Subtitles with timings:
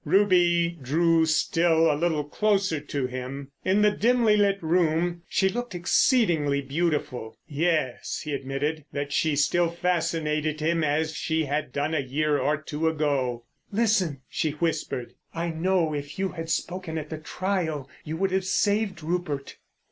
[0.03, 3.51] Ruby drew still a little closer to him.
[3.63, 7.37] In the dimly lit room she looked exceedingly beautiful.
[7.47, 12.57] Yes, he admitted that she still fascinated him as she had done a year or
[12.57, 13.45] two ago.
[13.71, 15.13] "Listen," she whispered.
[15.35, 19.57] "I know if you had spoken at the trial you would have saved Rupert."